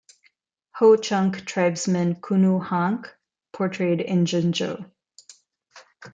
[0.79, 3.15] Ho-Chunk tribesman Kunu Hank
[3.53, 4.85] portrayed Injun Joe.